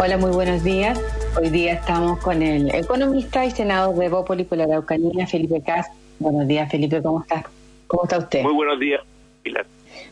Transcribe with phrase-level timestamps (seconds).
[0.00, 1.00] Hola, muy buenos días.
[1.40, 5.86] Hoy día estamos con el economista y senador de Bópoli por la Araucanía, Felipe Cas.
[6.18, 7.44] Buenos días, Felipe, ¿cómo está?
[7.86, 8.42] ¿Cómo está usted?
[8.42, 9.00] Muy buenos días,
[9.42, 9.66] Pilar.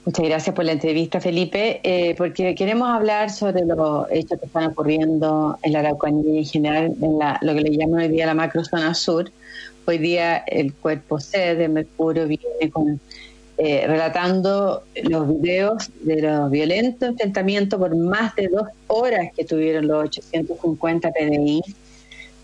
[0.06, 4.66] Muchas gracias por la entrevista, Felipe, eh, porque queremos hablar sobre los hechos que están
[4.66, 8.26] ocurriendo en la Araucanía y en general en la, lo que le llaman hoy día
[8.26, 9.30] la macrozona sur.
[9.84, 13.00] Hoy día el cuerpo C de Mercurio viene con
[13.58, 19.86] eh, relatando los videos de los violentos enfrentamientos por más de dos horas que tuvieron
[19.86, 21.62] los 850 PDI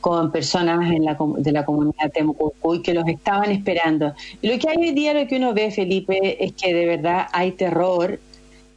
[0.01, 4.15] con personas en la, de la comunidad Temucucuy que los estaban esperando.
[4.41, 7.27] Y lo que hay hoy día, lo que uno ve, Felipe, es que de verdad
[7.33, 8.21] hay terror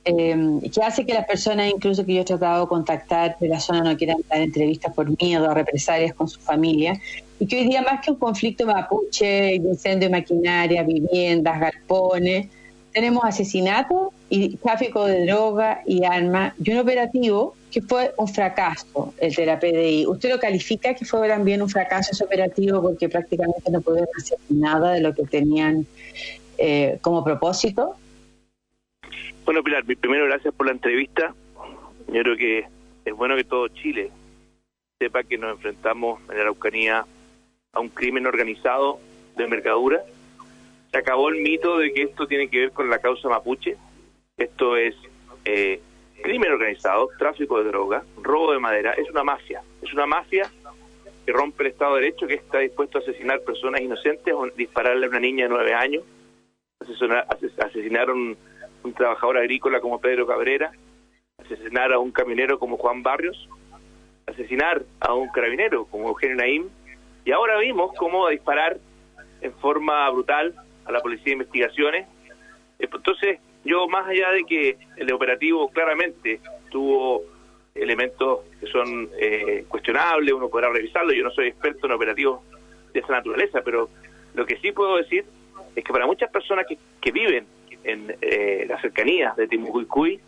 [0.03, 3.59] eh, que hace que las personas, incluso que yo he tratado de contactar de la
[3.59, 6.99] zona, no quieran dar entrevistas por miedo a represalias con su familia,
[7.39, 12.47] y que hoy día más que un conflicto mapuche, incendio de maquinaria, viviendas, galpones,
[12.91, 19.13] tenemos asesinato y tráfico de droga y armas, y un operativo que fue un fracaso,
[19.17, 20.05] el de la PDI.
[20.07, 24.37] ¿Usted lo califica que fue también un fracaso ese operativo porque prácticamente no pudieron hacer
[24.49, 25.85] nada de lo que tenían
[26.57, 27.95] eh, como propósito?
[29.45, 31.33] Bueno, Pilar, primero gracias por la entrevista.
[32.07, 32.67] Yo creo que
[33.05, 34.11] es bueno que todo Chile
[34.99, 37.05] sepa que nos enfrentamos en la Araucanía
[37.73, 38.99] a un crimen organizado
[39.35, 40.01] de mercadura.
[40.91, 43.77] Se acabó el mito de que esto tiene que ver con la causa mapuche.
[44.37, 44.95] Esto es
[45.45, 45.81] eh,
[46.21, 48.93] crimen organizado, tráfico de droga, robo de madera.
[48.93, 49.63] Es una mafia.
[49.81, 50.51] Es una mafia
[51.25, 55.07] que rompe el Estado de Derecho, que está dispuesto a asesinar personas inocentes o dispararle
[55.07, 56.03] a una niña de nueve años.
[57.57, 58.37] Asesinaron
[58.83, 60.71] un trabajador agrícola como Pedro Cabrera,
[61.37, 63.47] asesinar a un camionero como Juan Barrios,
[64.25, 66.69] asesinar a un carabinero como Eugenio Naim,
[67.25, 68.77] y ahora vimos cómo disparar
[69.41, 70.55] en forma brutal
[70.85, 72.07] a la Policía de Investigaciones.
[72.79, 76.39] Entonces, yo más allá de que el operativo claramente
[76.69, 77.23] tuvo
[77.75, 82.41] elementos que son eh, cuestionables, uno podrá revisarlo, yo no soy experto en operativos
[82.93, 83.89] de esa naturaleza, pero
[84.33, 85.25] lo que sí puedo decir
[85.75, 87.45] es que para muchas personas que, que viven
[87.83, 90.19] en eh, las cercanías de Timucuicuy,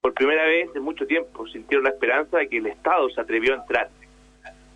[0.00, 3.54] por primera vez en mucho tiempo sintieron la esperanza de que el Estado se atrevió
[3.54, 3.90] a entrar,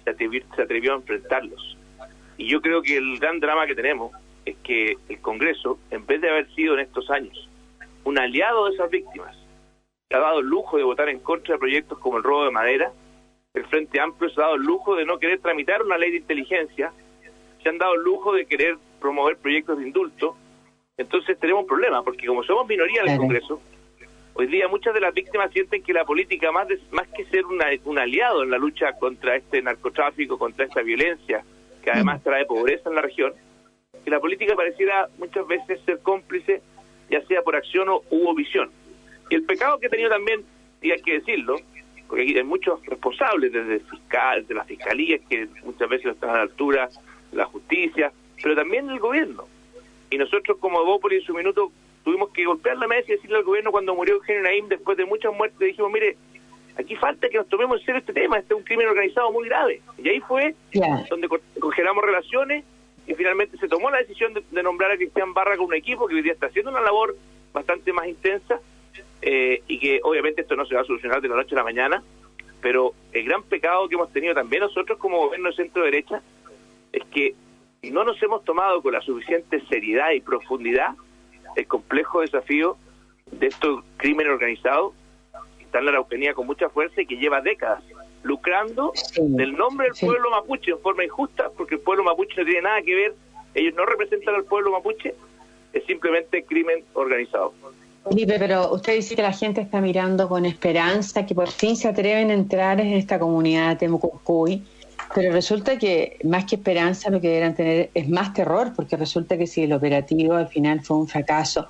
[0.05, 1.77] se atrevió, se atrevió a enfrentarlos.
[2.37, 4.12] Y yo creo que el gran drama que tenemos
[4.45, 7.49] es que el Congreso, en vez de haber sido en estos años
[8.05, 9.37] un aliado de esas víctimas,
[10.09, 12.51] se ha dado el lujo de votar en contra de proyectos como el robo de
[12.51, 12.93] madera,
[13.55, 16.17] el Frente Amplio se ha dado el lujo de no querer tramitar una ley de
[16.19, 16.93] inteligencia,
[17.62, 20.37] se han dado el lujo de querer promover proyectos de indulto,
[21.00, 23.62] entonces tenemos un problema, porque como somos minoría en el Congreso,
[24.34, 27.99] hoy día muchas de las víctimas sienten que la política, más, más que ser un
[27.99, 31.43] aliado en la lucha contra este narcotráfico, contra esta violencia,
[31.83, 33.33] que además trae pobreza en la región,
[34.05, 36.60] que la política pareciera muchas veces ser cómplice,
[37.09, 38.71] ya sea por acción o u omisión.
[39.31, 40.44] Y el pecado que he tenido también,
[40.83, 41.56] y hay que decirlo,
[42.09, 46.12] porque aquí hay muchos responsables desde el fiscal, de las fiscalías, que muchas veces no
[46.12, 46.91] están a la altura,
[47.31, 48.12] de la justicia,
[48.43, 49.47] pero también el gobierno
[50.10, 51.72] y nosotros como Bópoli en su minuto
[52.04, 55.04] tuvimos que golpear la mesa y decirle al gobierno cuando murió Eugenio Naim después de
[55.04, 56.16] muchas muertes, dijimos, mire,
[56.76, 59.48] aquí falta que nos tomemos en serio este tema, este es un crimen organizado muy
[59.48, 59.81] grave.
[59.98, 60.54] Y ahí fue
[61.09, 61.28] donde
[61.60, 62.65] congelamos relaciones
[63.06, 66.15] y finalmente se tomó la decisión de, nombrar a Cristian Barra con un equipo que
[66.15, 67.16] hoy día está haciendo una labor
[67.53, 68.60] bastante más intensa
[69.22, 71.65] eh, y que obviamente esto no se va a solucionar de la noche a la
[71.65, 72.03] mañana,
[72.60, 76.22] pero el gran pecado que hemos tenido también nosotros como gobierno de centro derecha
[76.92, 77.34] es que
[77.82, 80.94] no nos hemos tomado con la suficiente seriedad y profundidad
[81.56, 82.76] el complejo desafío
[83.32, 84.92] de estos crímenes organizados
[85.58, 87.82] que están en la Araucanía con mucha fuerza y que lleva décadas
[88.22, 92.62] lucrando del nombre del pueblo mapuche en forma injusta, porque el pueblo mapuche no tiene
[92.62, 93.14] nada que ver,
[93.54, 95.14] ellos no representan al pueblo mapuche,
[95.72, 97.54] es simplemente crimen organizado.
[98.08, 101.88] Felipe, pero usted dice que la gente está mirando con esperanza, que por fin se
[101.88, 104.62] atreven a entrar en esta comunidad de Temucucuy
[105.15, 109.37] pero resulta que más que esperanza lo que deberán tener es más terror, porque resulta
[109.37, 111.66] que si el operativo al final fue un fracaso,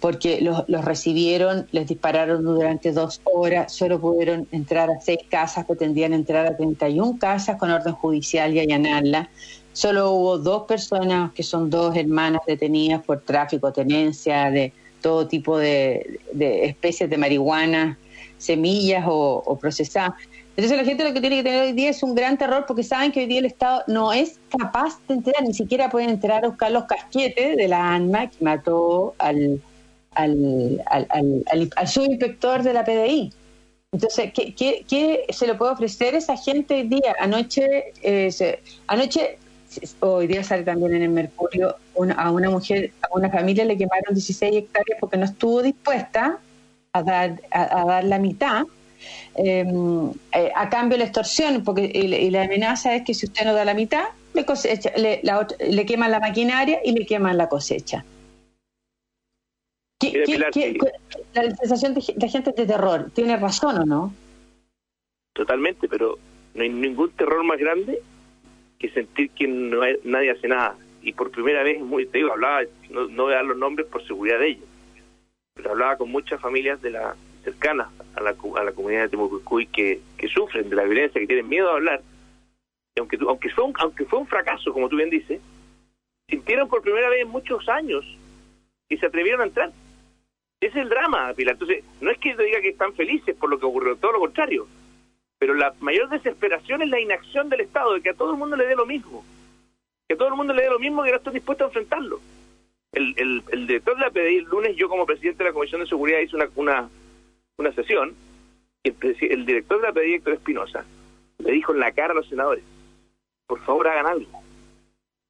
[0.00, 5.64] porque los, los recibieron, les dispararon durante dos horas, solo pudieron entrar a seis casas,
[5.64, 9.30] pretendían entrar a 31 casas con orden judicial y allanarla.
[9.72, 15.56] Solo hubo dos personas, que son dos hermanas detenidas por tráfico, tenencia de todo tipo
[15.56, 17.98] de, especies de marihuana,
[18.36, 20.14] semillas o, o procesadas.
[20.56, 22.84] Entonces la gente lo que tiene que tener hoy día es un gran terror porque
[22.84, 26.44] saben que hoy día el Estado no es capaz de entrar, ni siquiera pueden entrar
[26.44, 29.60] a buscar los casquetes de la ANMA que mató al,
[31.86, 33.32] subinspector de la PDI.
[33.90, 37.16] Entonces, ¿qué, se le puede ofrecer a esa gente hoy día?
[37.18, 39.38] Anoche, eh, anoche
[39.98, 41.74] hoy día sale también en el Mercurio,
[42.16, 46.38] a una mujer, a una familia le quemaron 16 hectáreas porque no estuvo dispuesta
[46.92, 48.62] a dar, a dar la mitad
[49.36, 49.64] eh,
[50.54, 53.74] a cambio la extorsión, porque y, la amenaza es que si usted no da la
[53.74, 54.04] mitad,
[54.34, 55.20] le, cosecha, le,
[55.70, 58.04] le queman la maquinaria y le queman la cosecha.
[60.00, 64.14] la sensación de, de gente de terror, ¿tiene razón o no?
[65.32, 66.18] Totalmente, pero
[66.54, 68.00] no hay ningún terror más grande
[68.78, 70.76] que sentir que no nadie hace nada.
[71.02, 73.86] Y por primera vez, muy, te digo, hablaba, no, no voy a dar los nombres
[73.88, 74.68] por seguridad de ellos,
[75.54, 79.66] pero hablaba con muchas familias de la cercanas a la, a la comunidad de Temucuicuy
[79.66, 82.02] que, que sufren de la violencia, que tienen miedo a hablar,
[82.98, 85.40] aunque, aunque, fue un, aunque fue un fracaso, como tú bien dices,
[86.28, 88.04] sintieron por primera vez en muchos años
[88.88, 89.70] que se atrevieron a entrar.
[90.60, 91.54] Ese es el drama, Pilar.
[91.54, 94.20] Entonces, no es que te diga que están felices por lo que ocurrió, todo lo
[94.20, 94.66] contrario
[95.44, 98.56] pero la mayor desesperación es la inacción del Estado, de que a todo el mundo
[98.56, 99.22] le dé lo mismo,
[100.08, 102.18] que a todo el mundo le dé lo mismo que no estoy dispuesto a enfrentarlo.
[102.92, 105.82] El, el, el director de la PDI, el lunes yo como presidente de la Comisión
[105.82, 106.88] de Seguridad hice una,
[107.58, 108.14] una sesión,
[108.82, 108.92] y
[109.26, 110.84] el, director de la PDI, Héctor Espinosa,
[111.38, 112.64] le dijo en la cara a los senadores,
[113.46, 114.42] por favor hagan algo,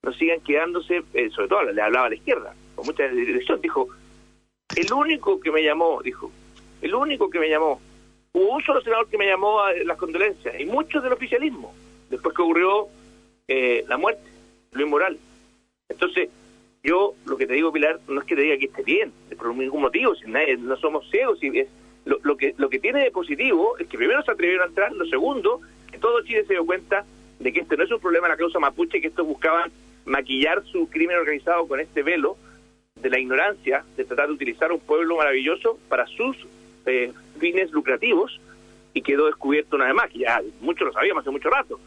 [0.03, 3.89] no sigan quedándose, eh, sobre todo le hablaba a la izquierda, con mucha dirección, dijo,
[4.77, 6.31] el único que me llamó, dijo,
[6.83, 7.81] el único que me llamó
[8.37, 11.73] Hubo un solo senador que me llamó a las condolencias y muchos del oficialismo,
[12.11, 12.89] después que ocurrió
[13.47, 14.29] eh, la muerte,
[14.73, 15.17] Luis Moral.
[15.89, 16.31] Entonces,
[16.83, 19.55] yo lo que te digo, Pilar, no es que te diga que esté bien, por
[19.55, 21.39] ningún motivo, si nadie, no somos ciegos.
[21.39, 21.69] Si es,
[22.05, 24.93] lo, lo, que, lo que tiene de positivo es que primero se atrevieron a entrar,
[24.93, 25.61] lo segundo,
[25.91, 27.05] que todo Chile se dio cuenta
[27.39, 29.71] de que este no es un problema de la causa mapuche, que estos buscaban
[30.05, 32.37] maquillar su crimen organizado con este velo
[32.95, 36.37] de la ignorancia, de tratar de utilizar un pueblo maravilloso para sus
[36.87, 38.41] eh, fines lucrativos
[38.93, 41.81] y quedó descubierto una vez más, que ya muchos lo sabíamos hace mucho rato,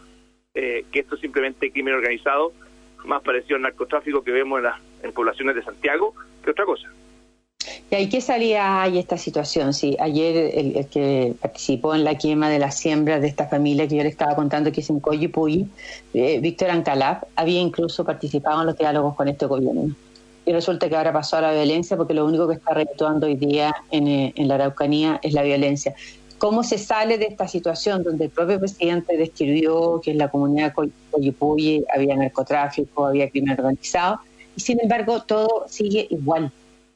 [0.54, 2.52] eh, que esto es simplemente crimen organizado,
[3.06, 6.92] más parecido al narcotráfico que vemos en las en poblaciones de Santiago que otra cosa.
[7.90, 9.74] ¿Y qué salía hay esta situación?
[9.74, 13.96] Sí, ayer el, que participó en la quema de las siembras de esta familia que
[13.96, 15.68] yo le estaba contando que es en Coyipuyi,
[16.14, 19.96] eh, Víctor Ancalab, había incluso participado en los diálogos con este gobierno
[20.48, 23.36] y resulta que ahora pasó a la violencia porque lo único que está reactuando hoy
[23.36, 25.94] día eh, en, la Araucanía es la violencia.
[26.38, 30.74] ¿Cómo se sale de esta situación donde el propio presidente describió que en la comunidad
[30.74, 34.22] de Coyipuyi había narcotráfico, había crimen organizado
[34.56, 36.50] y sin embargo todo sigue igual?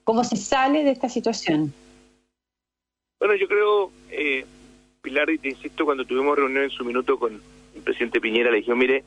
[0.04, 1.74] ¿Cómo se sale de esta situación?
[3.20, 4.46] Bueno, yo creo, eh,
[5.02, 7.40] Pilar, y te insisto, cuando tuvimos reunión en su minuto con
[7.76, 9.04] el presidente Piñera, le dije, mire,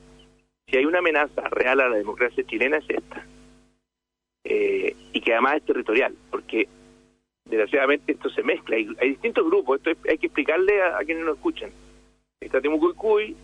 [0.69, 3.27] si hay una amenaza real a la democracia chilena es esta
[4.45, 6.69] eh, y que además es territorial, porque
[7.45, 8.77] desgraciadamente esto se mezcla.
[8.77, 11.71] Hay, hay distintos grupos, esto hay que explicarle a, quienes nos escuchan.
[12.41, 13.37] Está Temucuicuy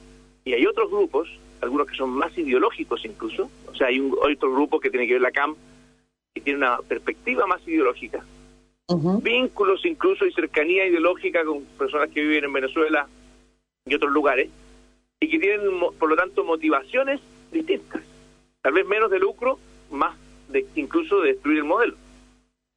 [0.44, 1.28] y hay otros grupos,
[1.60, 5.14] algunos que son más ideológicos incluso, o sea, hay, un, otro grupo que tiene que
[5.14, 5.56] ver la CAM,
[6.34, 8.24] que tiene una perspectiva más ideológica,
[9.22, 13.06] vínculos incluso y cercanía ideológica con personas que viven en Venezuela
[13.86, 14.48] y otros lugares,
[15.20, 15.60] y que tienen,
[15.98, 17.20] por lo tanto, motivaciones
[17.52, 18.02] distintas,
[18.62, 19.58] tal vez menos de lucro,
[19.90, 20.16] más
[20.48, 21.96] de incluso destruir el modelo.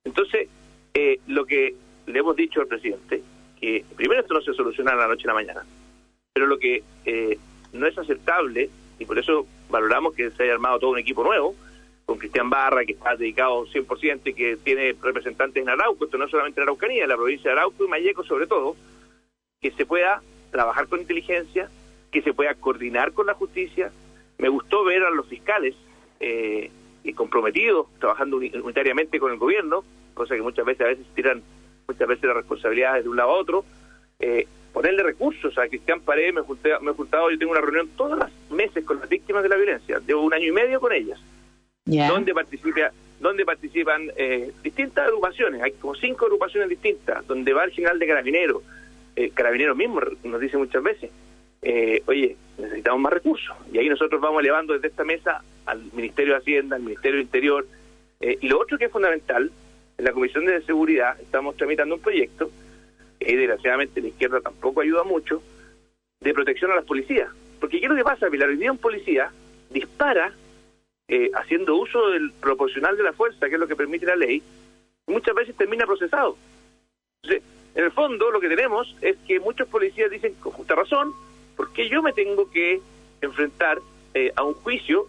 [0.04, 0.50] Entonces,
[0.94, 3.24] eh, lo que le hemos dicho al presidente,
[3.60, 5.66] que primero esto no se soluciona de la noche a la mañana,
[6.34, 7.38] pero lo que eh,
[7.72, 8.70] no es aceptable,
[9.00, 11.56] y por eso valoramos que se haya armado todo un equipo nuevo,
[12.13, 16.27] con Cristian Barra, que está dedicado 100% y que tiene representantes en Arauco, esto no
[16.27, 18.75] solamente en Araucanía, en la provincia de Arauco y Mayeco sobre todo,
[19.60, 20.21] que se pueda
[20.51, 21.71] trabajar con inteligencia,
[22.12, 23.92] que se pueda coordinar con la justicia.
[24.38, 25.73] Me gustó ver a los fiscales
[26.19, 26.69] eh,
[27.16, 29.83] comprometidos, trabajando unitariamente con el gobierno,
[30.14, 31.42] cosa que muchas veces a veces tiran
[31.88, 33.66] muchas veces las responsabilidades de un lado a otro,
[34.19, 38.52] eh, ponerle recursos a Cristian Paredes, me he juntado, yo tengo una reunión todos los
[38.52, 41.19] meses con las víctimas de la violencia, llevo un año y medio con ellas,
[41.85, 47.71] donde participa donde participan eh, distintas agrupaciones, hay como cinco agrupaciones distintas, donde va el
[47.71, 48.63] general de carabineros,
[49.16, 51.09] eh, carabineros mismos nos dice muchas veces,
[51.61, 53.56] eh, oye, necesitamos más recursos.
[53.71, 57.25] Y ahí nosotros vamos elevando desde esta mesa al Ministerio de Hacienda, al Ministerio del
[57.25, 57.66] Interior.
[58.19, 59.49] Eh, y lo otro que es fundamental,
[59.97, 62.52] en la Comisión de Seguridad estamos tramitando un proyecto,
[63.19, 65.42] que desgraciadamente la izquierda tampoco ayuda mucho,
[66.19, 67.30] de protección a las policías.
[67.59, 68.28] Porque ¿qué es lo que pasa?
[68.28, 69.31] Hoy día un policía
[69.69, 70.33] dispara
[71.07, 74.42] eh, haciendo uso del proporcional de la fuerza, que es lo que permite la ley,
[75.07, 76.38] muchas veces termina procesado.
[77.22, 77.44] Entonces,
[77.76, 81.12] en el fondo lo que tenemos es que muchos policías dicen con justa razón,
[81.56, 82.81] porque yo me tengo que
[83.22, 83.80] enfrentar
[84.14, 85.07] eh, a un juicio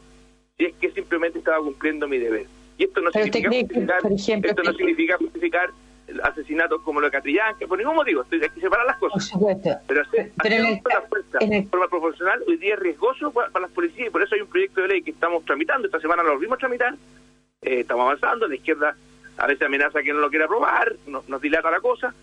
[0.57, 2.47] si es que simplemente estaba cumpliendo mi deber?
[2.79, 4.01] Y esto no significa justificar,
[4.45, 5.71] esto no significa justificar
[6.23, 9.33] asesinatos como lo de Catrillán, que por ningún motivo, hay que separar las cosas.
[9.87, 14.11] Pero hacer, la fuerza de forma proporcional hoy día es riesgoso para, las policías y
[14.11, 16.95] por eso hay un proyecto de ley que estamos tramitando, esta semana lo vimos tramitar,
[17.63, 18.97] eh, estamos avanzando, la izquierda
[19.37, 22.15] a veces amenaza que no lo quiera aprobar, nos dilata la cosa,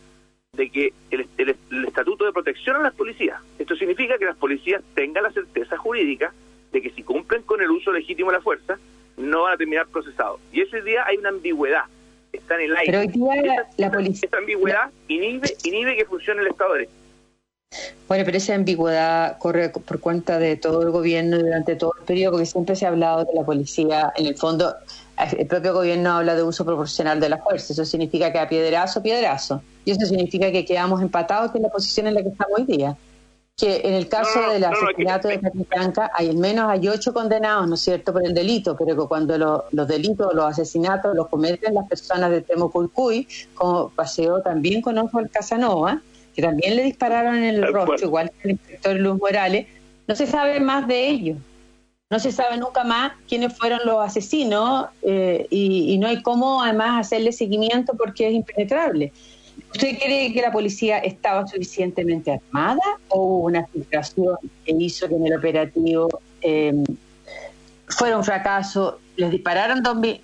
[0.53, 1.55] de que el,
[1.87, 3.41] estatuto de protección a las policías.
[3.57, 6.33] Esto significa que las policías tengan la certeza jurídica
[6.71, 8.77] de que si cumplen con el uso legítimo de la fuerza,
[9.17, 10.41] no van a terminar procesados.
[10.51, 11.85] Y ese día hay una ambigüedad,
[12.37, 12.85] está en el aire.
[12.85, 14.25] Pero hoy día la, policía...
[14.25, 17.01] Esta ambigüedad inhibe, inhibe que funcione el Estado de Derecho.
[18.07, 22.33] Bueno, pero esa ambigüedad corre por cuenta de todo el gobierno durante todo el periodo,
[22.33, 24.75] porque siempre se ha hablado de la policía, en el fondo,
[25.37, 29.01] el propio gobierno habla de uso proporcional de la fuerza, eso significa que a piedrazo,
[29.01, 32.65] piedrazo, y eso significa que quedamos empatados en la posición en la que estamos hoy
[32.65, 32.97] día.
[33.61, 35.39] Que en el caso del asesinato de
[35.69, 39.07] Franca, hay al menos hay ocho condenados, ¿no es cierto?, por el delito, pero que
[39.07, 44.97] cuando los delitos, los asesinatos los cometen las personas de Temocurcuy, como paseó también con
[44.97, 46.01] el Casanova,
[46.33, 49.67] que también le dispararon en el rostro, igual que el inspector Luz Morales,
[50.07, 51.37] no se sabe más de ellos.
[52.09, 57.07] No se sabe nunca más quiénes fueron los asesinos eh, y, no hay cómo además
[57.07, 59.13] hacerle seguimiento porque es impenetrable.
[59.73, 64.35] ¿Usted cree que la policía estaba suficientemente armada o hubo una filtración
[64.65, 66.09] que hizo que en el operativo
[66.41, 66.73] eh,
[67.87, 69.83] fuera un fracaso les dispararon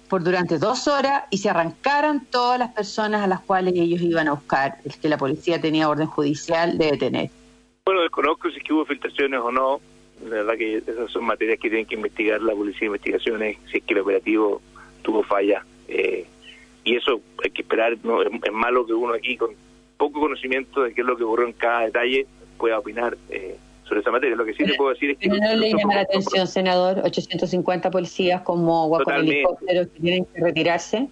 [0.09, 4.27] por durante dos horas y se arrancaran todas las personas a las cuales ellos iban
[4.27, 7.29] a buscar, el que la policía tenía orden judicial de detener.
[7.85, 9.79] Bueno, desconozco si es que hubo filtraciones o no.
[10.23, 13.77] La verdad que esas son materias que tienen que investigar la policía de investigaciones, si
[13.77, 14.61] es que el operativo
[15.03, 15.63] tuvo falla.
[15.87, 16.25] Eh,
[16.87, 19.51] y eso hay que esperar, no es, malo que uno aquí con
[19.97, 22.25] poco conocimiento de qué es lo que ocurrió en cada detalle
[22.57, 23.17] pueda opinar.
[23.29, 24.35] Eh, sobre esa materia.
[24.35, 25.29] Lo que sí te puedo decir es que...
[25.29, 31.07] no le llama la atención, senador, 850 policías como con helicópteros que tienen que retirarse.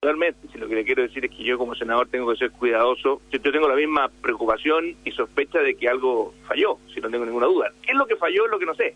[0.00, 2.52] Totalmente, si lo que le quiero decir es que yo como senador tengo que ser
[2.52, 3.20] cuidadoso.
[3.32, 7.46] Yo, tengo la misma preocupación y sospecha de que algo falló, si no tengo ninguna
[7.46, 7.72] duda.
[7.82, 8.44] ¿Qué es lo que falló?
[8.44, 8.94] Es lo que no sé.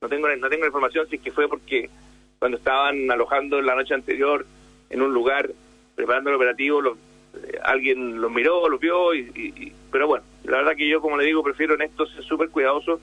[0.00, 1.90] No tengo, no tengo información si es que fue porque
[2.38, 4.46] cuando estaban alojando la noche anterior
[4.90, 5.50] en un lugar
[5.94, 10.76] preparando el operativo, lo, eh, alguien lo miró, lo vio, y, pero bueno, la verdad
[10.76, 13.00] que yo, como le digo, prefiero en esto ser súper cuidadoso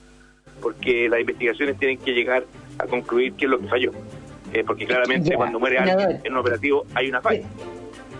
[0.60, 2.44] porque las investigaciones tienen que llegar
[2.78, 3.92] a concluir qué es lo que falló.
[4.52, 7.44] Eh, porque claramente cuando muere alguien en un operativo hay una falla.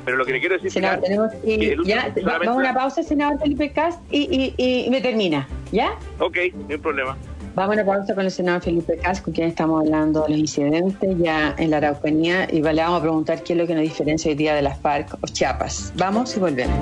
[0.04, 3.38] Pero lo que le quiero decir senador, tenemos que, ya, vamos a una pausa, senador
[3.38, 5.96] Felipe Cast, y, y, y me termina, ¿ya?
[6.18, 7.16] Ok, no hay problema.
[7.54, 10.38] Vamos a una pausa con el senador Felipe Cas, con quien estamos hablando de los
[10.38, 13.84] incidentes ya en la Araucanía y le vamos a preguntar qué es lo que nos
[13.84, 15.92] diferencia hoy día de las FARC o Chiapas.
[15.94, 16.76] Vamos y volvemos.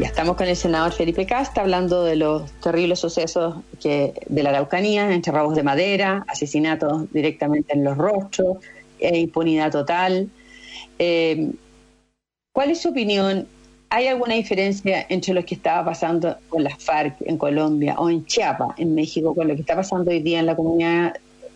[0.00, 5.14] Ya estamos con el senador Felipe Casta hablando de los terribles sucesos de la Araucanía,
[5.14, 8.56] entre robos de madera, asesinatos directamente en los rostros,
[8.98, 10.28] e impunidad total.
[10.98, 11.52] Eh,
[12.50, 13.46] ¿Cuál es su opinión
[13.92, 18.24] ¿Hay alguna diferencia entre lo que estaba pasando con las FARC en Colombia o en
[18.24, 21.14] Chiapas, en México, con lo que está pasando hoy día en la comunidad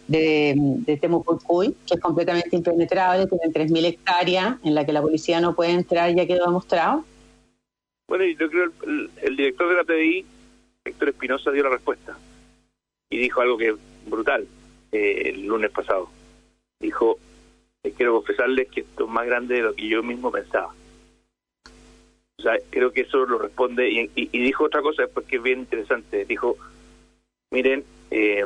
[0.08, 5.54] de, de que es completamente impenetrable, tienen 3.000 hectáreas en la que la policía no
[5.54, 7.04] puede entrar, ya quedó demostrado?
[8.08, 8.86] Bueno, yo creo que
[9.26, 10.26] el, director de la PDI,
[10.86, 12.18] Héctor Espinosa, dio la respuesta
[13.10, 13.76] y dijo algo que
[14.06, 14.44] brutal
[14.90, 16.10] eh, el lunes pasado.
[16.80, 17.16] Dijo,
[17.96, 20.74] quiero confesarles que esto es más grande de lo que yo mismo pensaba
[22.38, 25.60] o sea, creo que eso lo responde y, dijo otra cosa después que es bien
[25.60, 26.24] interesante.
[26.24, 26.56] Dijo,
[27.50, 28.44] miren, eh,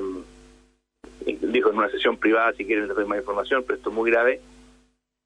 [1.24, 4.10] dijo en una sesión privada, si quieren les doy más información, pero esto es muy
[4.10, 4.40] grave,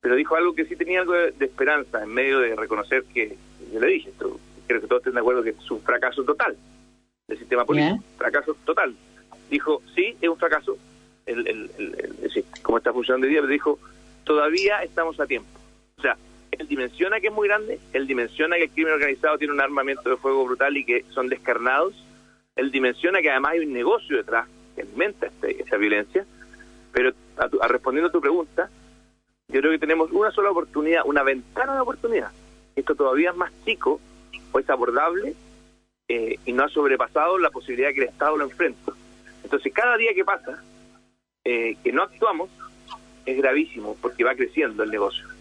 [0.00, 3.36] pero dijo algo que sí tenía algo de, esperanza en medio de reconocer que,
[3.72, 6.56] yo le dije, esto, creo que todos estén de acuerdo que es un fracaso total
[7.28, 8.94] del sistema político, fracaso total.
[9.50, 10.76] Dijo, sí, es un fracaso,
[11.26, 13.78] el, el, el, como está funcionando hoy día, pero dijo,
[14.24, 15.50] todavía estamos a tiempo.
[15.98, 16.16] O sea,
[16.62, 20.08] él dimensiona que es muy grande, él dimensiona que el crimen organizado tiene un armamento
[20.08, 21.92] de fuego brutal y que son descarnados,
[22.54, 26.24] él dimensiona que además hay un negocio detrás que alimenta este, esa violencia,
[26.92, 28.70] pero a, respondiendo a tu pregunta,
[29.48, 32.30] yo creo que tenemos una sola oportunidad, una ventana de oportunidad.
[32.76, 34.00] Esto todavía es más chico
[34.52, 35.34] o es abordable
[36.08, 38.92] eh, y no ha sobrepasado la posibilidad que el Estado lo enfrente.
[39.42, 40.62] Entonces, cada día que pasa,
[41.44, 42.50] eh, que no actuamos,
[43.26, 45.31] es gravísimo porque va creciendo el negocio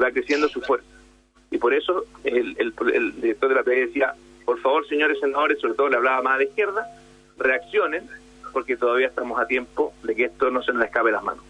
[0.00, 0.86] va creciendo su fuerza.
[1.50, 4.14] Y por eso el, el, director de la PD decía,
[4.44, 6.86] por favor, señores senadores, sobre todo le hablaba más de izquierda,
[7.38, 8.08] reaccionen,
[8.52, 11.44] porque todavía estamos a tiempo de que esto no se nos escape las manos.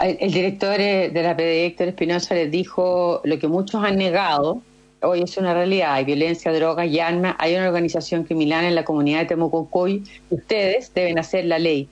[0.00, 4.62] El, director eh, de la PD, Héctor Espinosa, les dijo lo que muchos han negado,
[5.02, 8.84] hoy es una realidad, hay violencia, drogas y armas, hay una organización criminal en la
[8.84, 11.88] comunidad de Temucocoy, ustedes deben hacer la ley.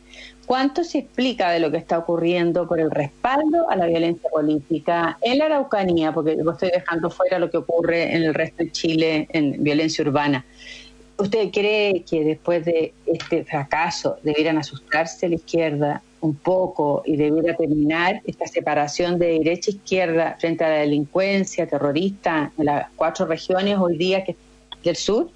[0.49, 5.19] ¿Cuánto se explica de lo que está ocurriendo por el respaldo a la violencia política
[5.21, 6.13] en la Araucanía?
[6.13, 10.03] Porque yo estoy dejando fuera lo que ocurre en el resto de Chile en violencia
[10.03, 10.47] urbana.
[11.19, 17.55] ¿Usted cree que después de este fracaso debieran asustarse la izquierda un poco y debiera
[17.55, 23.27] terminar esta separación de derecha e izquierda frente a la delincuencia terrorista en las cuatro
[23.27, 24.35] regiones hoy día que
[24.83, 25.29] del sur?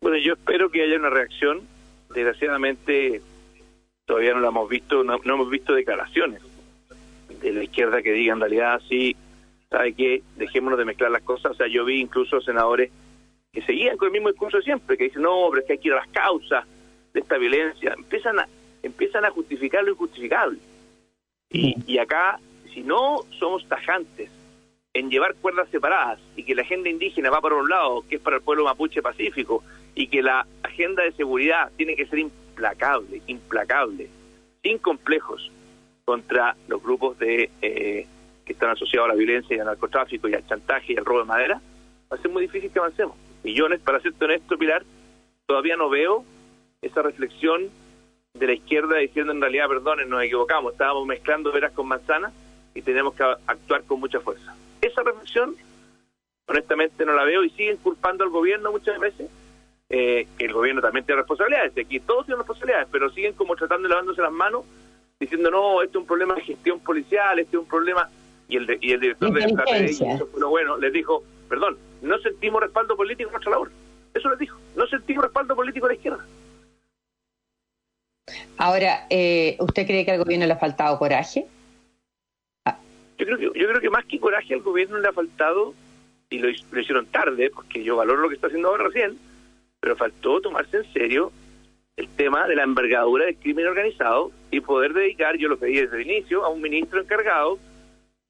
[0.00, 1.60] Bueno, yo espero que haya una reacción.
[2.12, 3.20] Desgraciadamente
[4.08, 6.40] todavía no la hemos visto, no, hemos visto declaraciones
[7.42, 9.14] de la izquierda que digan en realidad sí,
[9.68, 10.22] ¿sabe qué?
[10.36, 11.52] Dejémonos de mezclar las cosas.
[11.52, 12.90] O sea, yo vi incluso senadores
[13.52, 15.88] que seguían con el mismo discurso siempre, que dicen, no, pero es que hay que
[15.88, 16.64] ir a las causas
[17.12, 17.92] de esta violencia.
[17.98, 18.48] Empiezan a,
[18.82, 20.58] empiezan a justificar lo injustificable.
[21.50, 22.40] Y, y acá,
[22.72, 24.30] si no somos tajantes
[24.94, 28.22] en llevar cuerdas separadas y que la agenda indígena va para un lado, que es
[28.22, 29.62] para el pueblo mapuche pacífico,
[29.94, 32.20] y que la agenda de seguridad tiene que ser
[32.58, 34.08] implacable, implacable,
[34.62, 35.50] sin complejos
[36.04, 38.06] contra los grupos de eh,
[38.44, 41.20] que están asociados a la violencia y al narcotráfico y al chantaje y al robo
[41.20, 41.60] de madera,
[42.10, 43.16] va a ser muy difícil que avancemos.
[43.44, 44.82] Yo, para ser honesto, Pilar,
[45.46, 46.24] todavía no veo
[46.82, 47.68] esa reflexión
[48.34, 52.32] de la izquierda diciendo en realidad, perdonen, nos equivocamos, estábamos mezclando veras con manzanas
[52.74, 54.54] y tenemos que actuar con mucha fuerza.
[54.80, 55.54] Esa reflexión,
[56.46, 59.30] honestamente, no la veo y siguen culpando al gobierno muchas veces,
[59.90, 63.88] eh, que el gobierno también tiene responsabilidades, aquí todos tienen responsabilidades, pero siguen como tratando
[63.88, 64.64] de lavándose las manos,
[65.18, 68.08] diciendo, no, este es un problema de gestión policial, este es un problema...
[68.50, 72.18] Y el, y el director de la eso fue lo bueno, les dijo, perdón, no
[72.18, 73.70] sentimos respaldo político en nuestra labor.
[74.14, 76.24] Eso les dijo, no sentimos respaldo político de la izquierda.
[78.56, 81.46] Ahora, eh, ¿usted cree que al gobierno le ha faltado coraje?
[82.64, 82.78] Ah.
[83.18, 85.74] Yo creo que, yo creo que más que coraje al gobierno le ha faltado,
[86.30, 89.18] y lo, hicieron tarde, porque yo valoro lo que está haciendo ahora recién,
[89.80, 91.32] pero faltó tomarse en serio
[91.96, 95.96] el tema de la envergadura del crimen organizado y poder dedicar, yo lo pedí desde
[96.00, 97.58] el inicio, a un ministro encargado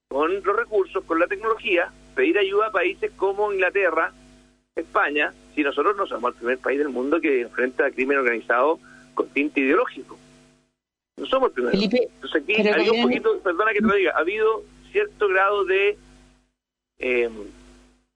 [0.09, 4.13] con los recursos, con la tecnología, pedir ayuda a países como Inglaterra,
[4.75, 8.79] España, si nosotros no somos el primer país del mundo que enfrenta crimen organizado
[9.15, 10.19] con tinte ideológico.
[11.19, 11.79] No somos el primero.
[11.79, 14.63] Entonces aquí ha habido un poquito, perdona que te lo diga, ha habido
[14.93, 15.99] cierto grado de
[17.01, 17.29] eh,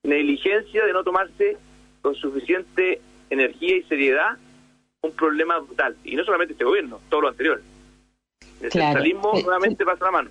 [0.02, 1.58] negligencia de no tomarse
[2.00, 3.00] con suficiente
[3.32, 4.36] energía y seriedad
[5.02, 5.96] un problema brutal.
[6.04, 7.60] Y no solamente este gobierno, todo lo anterior.
[8.60, 10.30] El centralismo nuevamente pasa la mano.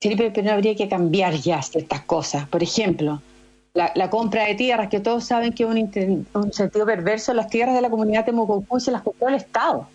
[0.00, 2.48] Felipe, pero no habría que cambiar ya estas cosas.
[2.48, 3.20] Por ejemplo,
[3.74, 7.82] la, compra de tierras, que todos saben que es un, sentido perverso, las tierras de
[7.82, 9.88] la comunidad Mococuy se las compró el Estado.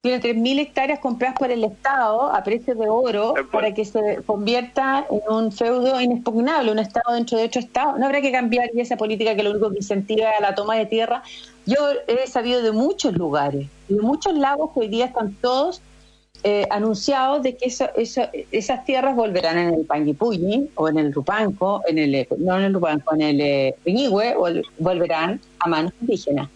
[0.00, 5.04] Tiene 3.000 hectáreas compradas por el Estado a precio de oro para que se convierta
[5.10, 7.98] en un feudo inexpugnable, un Estado dentro de otro Estado.
[7.98, 11.24] No habrá que cambiar esa política que lo único que incentiva la toma de tierra.
[11.66, 15.82] Yo he sabido de muchos lugares, de muchos lagos que hoy día están todos
[16.44, 21.98] eh, anunciado de que esas tierras volverán en el Panguipulli o en el Rupanco, en
[21.98, 23.74] el, no en el Rupanco, en el eh,
[24.78, 26.48] volverán a manos indígenas.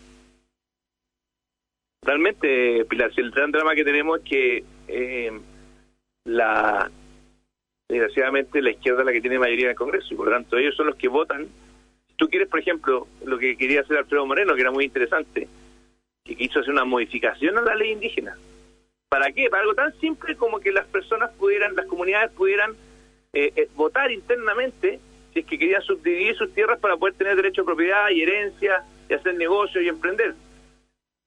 [2.04, 5.32] Realmente, Pilar, el gran drama que tenemos es que eh,
[6.24, 6.90] la
[7.88, 10.56] desgraciadamente la izquierda es la que tiene mayoría en el Congreso y por lo tanto
[10.56, 11.46] ellos son los que votan.
[12.08, 15.46] Si tú quieres, por ejemplo, lo que quería hacer Alfredo Moreno, que era muy interesante,
[16.24, 18.36] que quiso hacer una modificación a la ley indígena
[19.12, 19.50] ¿Para qué?
[19.50, 22.72] Para algo tan simple como que las personas pudieran, las comunidades pudieran
[23.34, 25.00] eh, eh, votar internamente
[25.34, 28.82] si es que querían subdividir sus tierras para poder tener derecho a propiedad y herencia
[29.10, 30.34] y hacer negocios y emprender.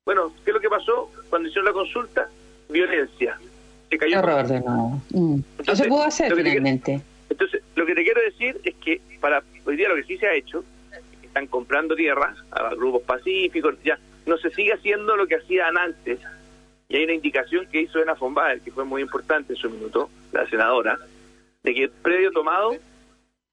[0.05, 2.29] Bueno, ¿qué es lo que pasó cuando hicieron la consulta?
[2.69, 3.39] Violencia.
[3.89, 4.19] Se cayó.
[4.19, 5.01] Error de nuevo.
[5.09, 5.39] Mm.
[5.65, 7.01] no se pudo hacer finalmente.
[7.27, 10.27] entonces, lo que te quiero decir es que para hoy día lo que sí se
[10.27, 10.63] ha hecho,
[11.23, 16.19] están comprando tierras a grupos pacíficos, ya no se sigue haciendo lo que hacían antes,
[16.87, 20.11] y hay una indicación que hizo Ena Fonbaer, que fue muy importante en su minuto,
[20.31, 20.99] la senadora,
[21.63, 22.75] de que predio tomado,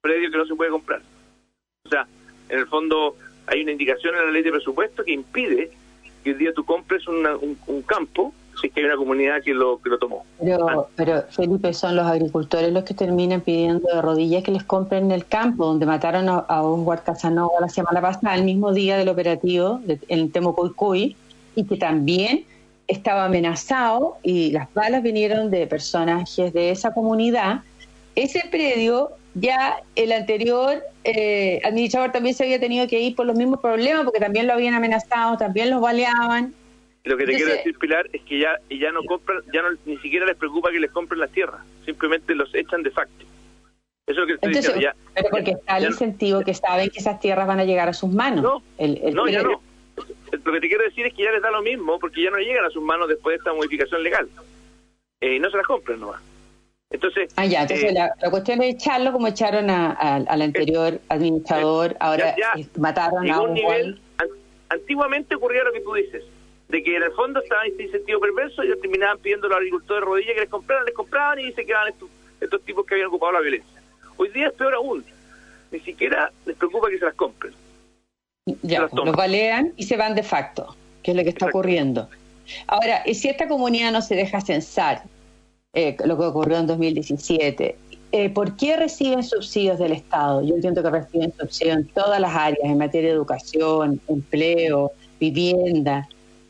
[0.01, 1.01] predio que no se puede comprar.
[1.83, 2.05] O sea,
[2.49, 5.71] en el fondo hay una indicación en la ley de presupuesto que impide
[6.23, 9.81] que el día tú compres un, campo si es que hay una comunidad que lo
[9.81, 10.25] que lo tomó.
[10.39, 10.87] Pero, ah.
[10.95, 15.25] pero Felipe, son los agricultores los que terminan pidiendo de rodillas que les compren el
[15.25, 19.99] campo, donde mataron a, un Casanova la semana pasada, el mismo día del operativo de,
[20.07, 21.15] en Temocoicuy,
[21.55, 22.45] y que también
[22.87, 27.61] estaba amenazado y las balas vinieron de personajes de esa comunidad.
[28.15, 33.35] Ese predio, ya el anterior eh, administrador también se había tenido que ir por los
[33.35, 36.53] mismos problemas porque también lo habían amenazado, también los baleaban.
[37.03, 39.97] Lo que te quiero decir, Pilar, es que ya, ya no compran, ya no, ni
[39.97, 43.25] siquiera les preocupa que les compren las tierras, simplemente los echan de facto.
[44.05, 44.91] Eso es lo que estoy diciendo.
[45.13, 48.11] pero porque está el incentivo que saben que esas tierras van a llegar a sus
[48.11, 48.43] manos.
[48.43, 48.63] No,
[49.11, 49.61] no ya no
[50.43, 52.37] lo que te quiero decir es que ya les da lo mismo porque ya no
[52.37, 54.27] llegan a sus manos después de esta modificación legal.
[55.21, 56.21] Eh, no se las compran nomás.
[56.93, 62.35] Entonces, ah, ya, entonces eh, la, cuestión es echarlo como echaron al anterior administrador, ahora
[62.77, 63.99] mataron a un nivel.
[64.69, 66.23] Antiguamente ocurría lo que tú dices.
[66.69, 69.57] de que en el fondo estaba este incentivo perverso y ellos terminaban pidiendo a los
[69.57, 72.93] agricultores de rodillas que les compraran, les compraban y se quedaban estos, estos tipos que
[72.93, 73.81] habían ocupado la violencia.
[74.17, 75.03] Hoy día es peor aún,
[75.71, 77.53] ni siquiera les preocupa que se las compren.
[78.61, 82.07] Ya, los balean y se van de facto, que es lo que está ocurriendo.
[82.67, 85.03] Ahora, si esta comunidad no se deja censar,
[85.73, 87.75] eh, lo que ocurrió en 2017,
[88.11, 90.43] eh, ¿por qué reciben subsidios del Estado?
[90.43, 96.07] Yo entiendo que reciben subsidios en todas las áreas, en materia de educación, empleo, vivienda.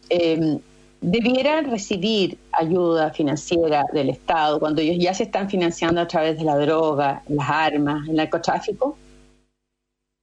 [0.10, 0.60] Eh,
[1.00, 6.44] debieran recibir ayuda financiera del Estado cuando ellos ya se están financiando a través de
[6.44, 8.98] la droga, las armas, el narcotráfico?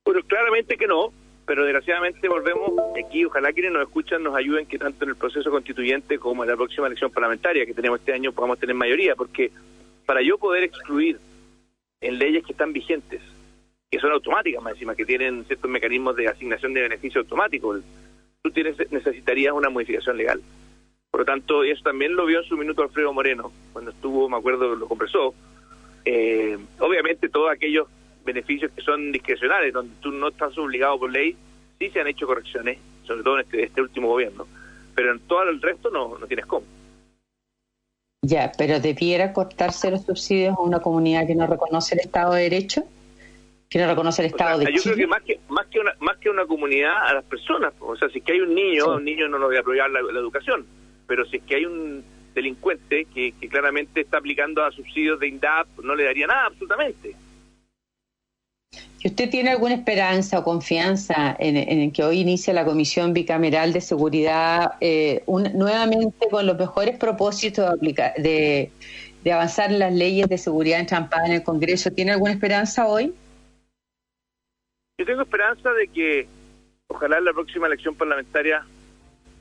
[0.05, 1.11] Bueno, claramente que no,
[1.51, 5.51] pero desgraciadamente volvemos aquí, ojalá quienes nos escuchan nos ayuden que tanto en el proceso
[5.51, 9.51] constituyente como en la próxima elección parlamentaria que tenemos este año podamos tener mayoría, porque
[10.07, 11.19] para yo poder excluir
[12.01, 13.21] en leyes que están vigentes,
[13.91, 17.77] que son automáticas más encima, que tienen ciertos mecanismos de asignación de beneficio automático,
[18.43, 20.41] tú tienes, necesitarías una modificación legal.
[21.11, 24.37] Por lo tanto, eso también lo vio en su minuto Alfredo Moreno, cuando estuvo, me
[24.37, 25.35] acuerdo, lo conversó.
[26.05, 27.89] Eh, obviamente todos aquellos
[28.25, 31.37] beneficios que son discrecionales, donde tú no estás obligado por ley,
[31.79, 34.47] sí se han hecho correcciones, sobre todo en este, este último gobierno,
[34.95, 36.67] pero en todo el resto no, no tienes cómo.
[38.23, 42.43] Ya, pero debiera cortarse los subsidios a una comunidad que no reconoce el Estado de
[42.43, 42.85] Derecho,
[43.71, 46.19] que no reconoce el Estado de Yo creo que más que más que una más
[46.19, 49.05] que una comunidad a las personas, o sea, si es que hay un niño, un
[49.05, 50.67] niño no lo voy a apoyar la, educación,
[51.07, 52.05] pero si es que hay un
[52.35, 57.17] delincuente que, que claramente está aplicando a subsidios de INDAP, no le daría nada absolutamente.
[59.01, 63.81] Si usted tiene alguna esperanza o confianza en, que hoy inicia la Comisión Bicameral de
[63.81, 68.71] Seguridad eh, nuevamente con los mejores propósitos de,
[69.25, 73.15] de, avanzar las leyes de seguridad entrampada en el Congreso, ¿tiene alguna esperanza hoy?
[74.99, 76.29] Yo tengo esperanza de que
[76.89, 78.67] ojalá en la próxima elección parlamentaria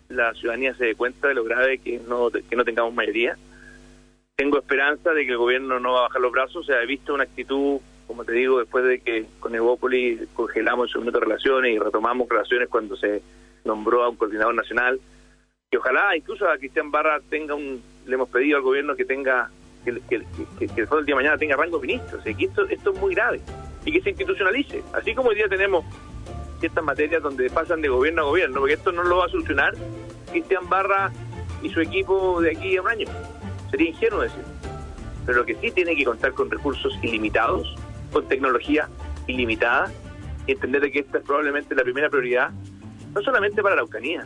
[0.07, 3.37] la ciudadanía se dé cuenta de lo grave que no, que no tengamos mayoría.
[4.37, 6.65] Tengo esperanza de que el gobierno no va a bajar los brazos.
[6.65, 11.11] Se ha visto una actitud como te digo, después de que con Evópolis congelamos el
[11.11, 13.21] de relaciones y retomamos relaciones cuando se
[13.63, 14.99] nombró a un coordinador nacional,
[15.69, 19.51] que ojalá incluso a Cristian Barra tenga un, le hemos pedido al gobierno que tenga,
[19.85, 20.23] que, que,
[20.57, 23.41] que, que el día de mañana tenga rango ministro, que esto, esto es muy grave.
[23.85, 25.85] Y que se institucionalice, así como hoy día tenemos
[26.59, 29.75] ciertas materias donde pasan de gobierno a gobierno, porque esto no lo va a solucionar
[30.31, 31.11] Cristian Barra
[31.61, 33.07] y su equipo de aquí a un año,
[33.69, 34.43] sería ingenuo decir,
[35.27, 37.75] pero lo que sí tiene que contar con recursos ilimitados
[38.11, 38.87] con tecnología
[39.27, 39.91] ilimitada
[40.47, 42.51] y entender que esta es probablemente la primera prioridad,
[43.13, 44.25] no solamente para la Eucanía.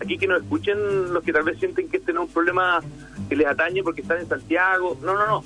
[0.00, 2.80] Aquí que nos escuchen los que tal vez sienten que este no es un problema
[3.28, 4.98] que les atañe porque están en Santiago.
[5.02, 5.44] No, no, no.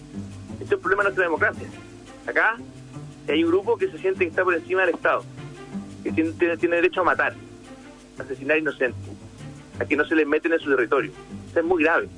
[0.53, 1.69] Este es un problema de nuestra democracia.
[2.27, 2.57] Acá
[3.29, 5.25] hay un grupo que se siente que está por encima del Estado,
[6.03, 7.35] que tiene, derecho a matar,
[8.19, 9.03] a asesinar inocentes,
[9.81, 11.11] a que no se les meten en su territorio.
[11.49, 12.09] Esto es muy grave.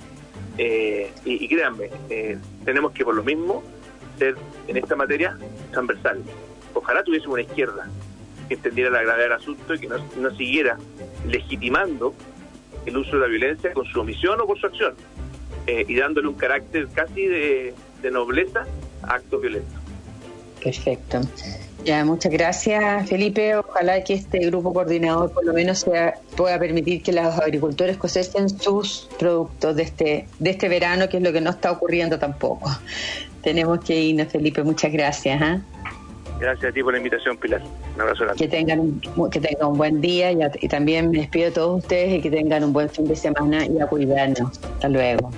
[0.59, 3.63] Eh, y, créanme, eh, tenemos que por lo mismo
[4.19, 4.37] ser
[4.69, 5.37] en esta materia
[5.73, 6.23] transversal.
[6.75, 7.89] Ojalá tuviésemos una izquierda
[8.49, 10.79] que entendiera la gravedad del asunto y que no, siguiera
[11.27, 12.15] legitimando
[12.85, 14.95] el uso de la violencia con su omisión o por su acción
[15.67, 17.75] eh, y dándole un carácter casi de,
[18.13, 18.65] nobleza
[19.03, 19.75] a actos violentos.
[20.63, 21.21] Perfecto.
[21.85, 23.57] Ya, muchas gracias, Felipe.
[23.57, 28.49] Ojalá que este grupo coordinador por lo menos sea, pueda permitir que los agricultores cosechen
[28.49, 32.71] sus productos de este, de este verano, que es lo que no está ocurriendo tampoco
[33.47, 34.61] tenemos que irnos, Felipe.
[34.65, 35.41] Muchas gracias.
[35.41, 35.61] ¿ah?
[36.41, 37.63] Gracias a ti por la invitación, Pilar.
[37.95, 38.43] Un abrazo grande.
[38.43, 41.85] Que tengan un, que tengan un buen día y, y también me despido a todos
[41.85, 44.59] ustedes y que tengan un buen fin de semana y a cuidarnos.
[44.59, 45.31] Hasta luego.